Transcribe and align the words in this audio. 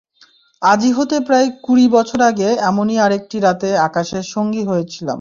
আজি 0.61 0.89
হতে 0.91 1.15
প্রায় 1.27 1.47
কুড়ি 1.63 1.85
বছর 1.95 2.19
আগে 2.21 2.49
এমনি 2.69 2.95
আরেকটি 2.99 3.37
রাতে 3.39 3.69
আকাশের 3.87 4.25
সঙ্গী 4.33 4.63
হয়েছিলাম। 4.63 5.09